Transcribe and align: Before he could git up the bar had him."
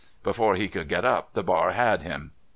Before 0.23 0.55
he 0.55 0.67
could 0.67 0.87
git 0.89 1.05
up 1.05 1.33
the 1.33 1.43
bar 1.43 1.73
had 1.73 2.01
him." 2.01 2.31